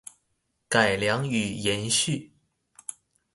[0.67, 2.31] 改良及延續